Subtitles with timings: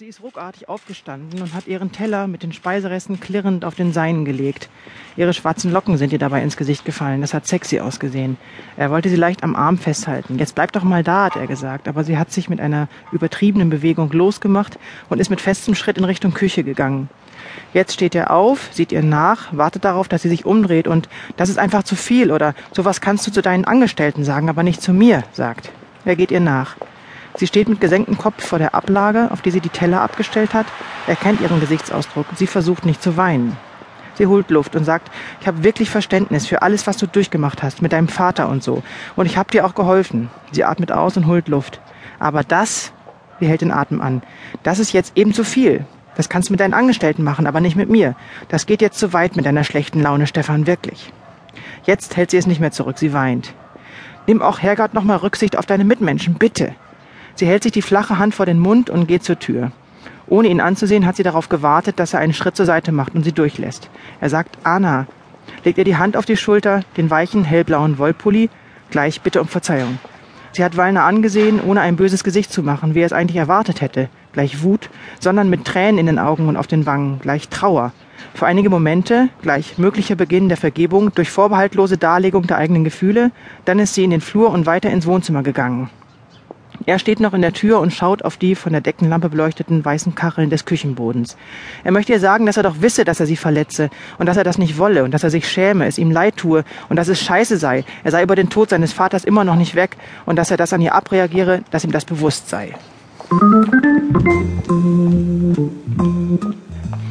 [0.00, 4.24] Sie ist ruckartig aufgestanden und hat ihren Teller mit den Speiseresten klirrend auf den Seinen
[4.24, 4.68] gelegt.
[5.16, 7.20] Ihre schwarzen Locken sind ihr dabei ins Gesicht gefallen.
[7.20, 8.36] Das hat sexy ausgesehen.
[8.76, 10.38] Er wollte sie leicht am Arm festhalten.
[10.38, 11.88] Jetzt bleib doch mal da, hat er gesagt.
[11.88, 16.04] Aber sie hat sich mit einer übertriebenen Bewegung losgemacht und ist mit festem Schritt in
[16.04, 17.08] Richtung Küche gegangen.
[17.74, 21.48] Jetzt steht er auf, sieht ihr nach, wartet darauf, dass sie sich umdreht und das
[21.48, 24.92] ist einfach zu viel oder sowas kannst du zu deinen Angestellten sagen, aber nicht zu
[24.92, 25.72] mir, sagt.
[26.04, 26.76] Er geht ihr nach.
[27.38, 30.66] Sie steht mit gesenktem Kopf vor der Ablage, auf die sie die Teller abgestellt hat.
[31.06, 32.26] Er kennt ihren Gesichtsausdruck.
[32.34, 33.56] Sie versucht nicht zu weinen.
[34.14, 35.08] Sie holt Luft und sagt,
[35.40, 38.82] ich habe wirklich Verständnis für alles, was du durchgemacht hast, mit deinem Vater und so.
[39.14, 40.30] Und ich habe dir auch geholfen.
[40.50, 41.80] Sie atmet aus und holt Luft.
[42.18, 42.92] Aber das,
[43.38, 44.22] sie hält den Atem an,
[44.64, 45.86] das ist jetzt eben zu viel.
[46.16, 48.16] Das kannst du mit deinen Angestellten machen, aber nicht mit mir.
[48.48, 51.12] Das geht jetzt zu weit mit deiner schlechten Laune, Stefan, wirklich.
[51.84, 53.54] Jetzt hält sie es nicht mehr zurück, sie weint.
[54.26, 56.74] Nimm auch Herrgott nochmal Rücksicht auf deine Mitmenschen, bitte.
[57.38, 59.70] Sie hält sich die flache Hand vor den Mund und geht zur Tür.
[60.26, 63.22] Ohne ihn anzusehen, hat sie darauf gewartet, dass er einen Schritt zur Seite macht und
[63.22, 63.90] sie durchlässt.
[64.20, 65.06] Er sagt Anna,
[65.62, 68.50] legt ihr die Hand auf die Schulter, den weichen, hellblauen Wollpulli,
[68.90, 70.00] gleich bitte um Verzeihung.
[70.50, 73.82] Sie hat Wallner angesehen, ohne ein böses Gesicht zu machen, wie er es eigentlich erwartet
[73.82, 77.92] hätte, gleich Wut, sondern mit Tränen in den Augen und auf den Wangen, gleich Trauer.
[78.34, 83.30] Für einige Momente, gleich möglicher Beginn der Vergebung durch vorbehaltlose Darlegung der eigenen Gefühle,
[83.64, 85.88] dann ist sie in den Flur und weiter ins Wohnzimmer gegangen.
[86.88, 90.14] Er steht noch in der Tür und schaut auf die von der Deckenlampe beleuchteten weißen
[90.14, 91.36] Kacheln des Küchenbodens.
[91.84, 94.44] Er möchte ihr sagen, dass er doch wisse, dass er sie verletze und dass er
[94.44, 97.20] das nicht wolle und dass er sich schäme, es ihm leid tue und dass es
[97.20, 97.84] scheiße sei.
[98.04, 100.72] Er sei über den Tod seines Vaters immer noch nicht weg und dass er das
[100.72, 102.74] an ihr abreagiere, dass ihm das bewusst sei.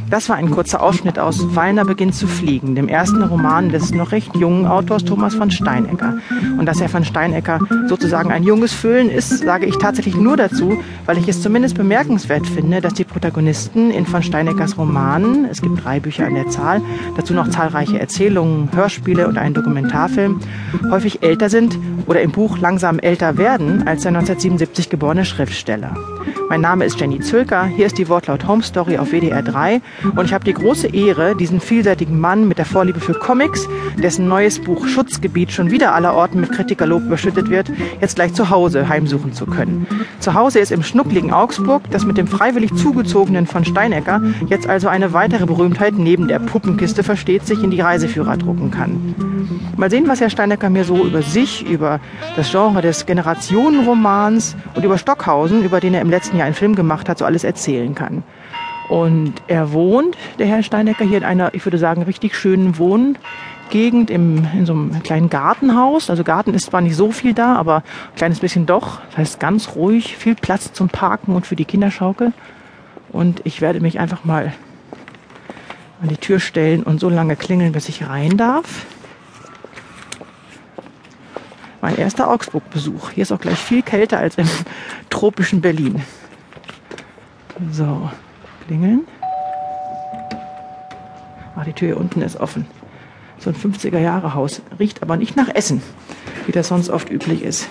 [0.09, 4.13] Das war ein kurzer Ausschnitt aus Wallner beginnt zu fliegen, dem ersten Roman des noch
[4.13, 6.17] recht jungen Autors Thomas von Steinecker.
[6.57, 10.81] Und dass Herr von Steinecker sozusagen ein junges Füllen ist, sage ich tatsächlich nur dazu,
[11.05, 15.83] weil ich es zumindest bemerkenswert finde, dass die Protagonisten in von Steineckers Romanen, es gibt
[15.83, 16.81] drei Bücher an der Zahl,
[17.17, 20.39] dazu noch zahlreiche Erzählungen, Hörspiele und einen Dokumentarfilm,
[20.89, 25.95] häufig älter sind oder im Buch langsam älter werden als der 1977 geborene Schriftsteller.
[26.49, 29.81] Mein Name ist Jenny Zülker, hier ist die Wortlaut Home Story auf WDR 3
[30.15, 33.67] und ich habe die große Ehre, diesen vielseitigen Mann mit der Vorliebe für Comics,
[34.01, 37.71] dessen neues Buch Schutzgebiet schon wieder allerorten mit Kritikerlob überschüttet wird,
[38.01, 39.87] jetzt gleich zu Hause heimsuchen zu können.
[40.19, 44.87] Zu Hause ist im schnuckligen Augsburg, das mit dem freiwillig zugezogenen von Steinecker jetzt also
[44.87, 49.15] eine weitere Berühmtheit neben der Puppenkiste versteht, sich in die Reiseführer drucken kann.
[49.77, 51.99] Mal sehen, was Herr Steinecker mir so über sich, über
[52.35, 56.75] das Genre des Generationenromans und über Stockhausen, über den er im letzten Jahr einen Film
[56.75, 58.23] gemacht hat, so alles erzählen kann.
[58.89, 64.09] Und er wohnt, der Herr Steinecker, hier in einer, ich würde sagen, richtig schönen Wohngegend
[64.09, 66.09] im, in so einem kleinen Gartenhaus.
[66.09, 69.01] Also Garten ist zwar nicht so viel da, aber ein kleines bisschen doch.
[69.09, 72.31] Das heißt ganz ruhig, viel Platz zum Parken und für die Kinderschaukel.
[73.11, 74.53] Und ich werde mich einfach mal
[76.01, 78.85] an die Tür stellen und so lange klingeln, bis ich rein darf.
[81.81, 83.11] Mein erster Augsburg-Besuch.
[83.11, 84.47] Hier ist auch gleich viel kälter als im
[85.09, 86.01] tropischen Berlin.
[87.71, 88.09] So,
[88.67, 89.07] klingeln.
[91.55, 92.65] Ah, die Tür hier unten ist offen.
[93.39, 94.61] So ein 50er-Jahre-Haus.
[94.77, 95.81] Riecht aber nicht nach Essen,
[96.45, 97.67] wie das sonst oft üblich ist.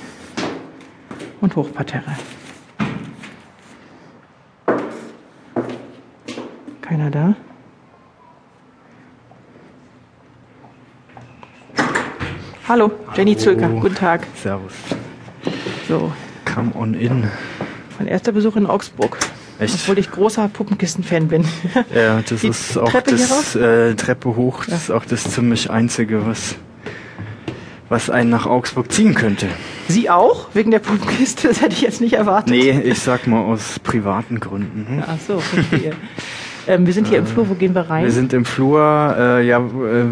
[1.41, 2.17] Und Hochparterre.
[6.81, 7.35] Keiner da?
[12.69, 13.69] Hallo, Jenny Zülker.
[13.69, 14.27] Guten Tag.
[14.35, 14.73] Servus.
[15.87, 16.13] So,
[16.53, 17.31] Come on in.
[17.99, 19.17] mein erster Besuch in Augsburg.
[19.59, 19.75] Echt?
[19.75, 21.45] Obwohl ich großer Puppenkisten-Fan bin.
[21.95, 24.65] Ja, das Die ist auch Treppe das äh, Treppe hoch.
[24.67, 26.57] Das ist auch das ziemlich einzige, was
[27.89, 29.47] was einen nach Augsburg ziehen könnte.
[29.89, 30.49] Sie auch?
[30.55, 31.47] Wegen der Puppenkiste?
[31.49, 32.51] Das hätte ich jetzt nicht erwartet.
[32.51, 34.87] Nee, ich sag mal aus privaten Gründen.
[34.89, 35.03] Hm?
[35.07, 35.93] Ach so, verstehe.
[36.67, 38.03] ähm, wir sind hier im Flur, wo gehen wir rein?
[38.05, 39.15] Wir sind im Flur.
[39.17, 39.63] Äh, ja, äh,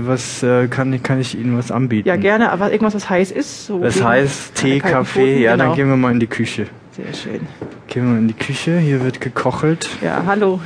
[0.07, 2.07] was äh, kann, kann ich Ihnen was anbieten?
[2.09, 3.67] ja, gerne, aber irgendwas, was heiß ist.
[3.67, 5.05] So gegen heißt Tee, Kaffee.
[5.05, 5.65] Pfoten, Ja, genau.
[5.67, 6.67] dann gehen wir mal in die Küche.
[6.97, 7.47] Sehr schön.
[7.89, 8.79] Gehen wir in die Küche.
[8.79, 9.89] Hier wird gekochelt.
[10.03, 10.61] Ja, hallo.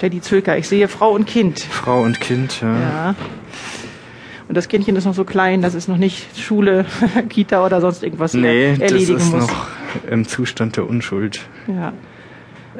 [0.00, 1.60] Jenny Zülker, ich sehe Frau und Kind.
[1.60, 2.60] Frau und Kind.
[2.60, 2.80] Ja.
[2.80, 3.14] Ja.
[4.48, 6.84] Und das Kindchen ist noch so klein, dass es noch nicht Schule,
[7.28, 9.46] Kita oder sonst irgendwas Nee, das erledigen ist muss.
[9.46, 9.66] noch
[10.10, 11.40] im Zustand der Unschuld.
[11.68, 11.92] Ja.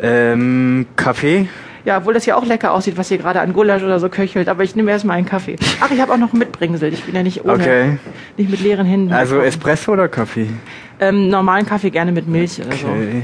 [0.00, 1.48] Ähm, Kaffee?
[1.84, 4.48] ja, obwohl das ja auch lecker aussieht, was hier gerade an Gulasch oder so köchelt.
[4.48, 5.56] Aber ich nehme erstmal einen Kaffee.
[5.80, 6.92] Ach, ich habe auch noch ein Mitbringsel.
[6.92, 7.98] Ich bin ja nicht ohne, Okay.
[8.38, 9.12] Nicht mit leeren Händen.
[9.12, 9.48] Also gekommen.
[9.48, 10.48] Espresso oder Kaffee?
[11.00, 12.86] ähm, normalen Kaffee gerne mit Milch oder so.
[12.88, 13.22] Okay.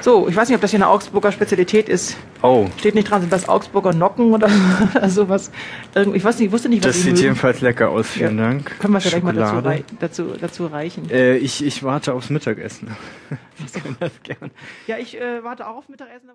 [0.00, 2.16] So, ich weiß nicht, ob das hier eine Augsburger Spezialität ist.
[2.40, 4.48] Oh, Steht nicht dran, sind das Augsburger Nocken oder,
[4.94, 5.50] oder sowas.
[6.14, 7.22] Ich weiß nicht, wusste nicht, was das Sie sieht mögen.
[7.24, 8.06] jedenfalls lecker aus.
[8.10, 8.44] Vielen Ja.
[8.44, 8.78] Dank.
[8.78, 9.60] Können wir vielleicht mal dazu,
[9.98, 11.10] dazu, dazu reichen.
[11.10, 12.96] Äh, ich, ich warte aufs Mittagessen.
[13.66, 14.52] Ich kann das gern.
[14.86, 16.26] Ja, ich äh, warte auch auf Mittagessen.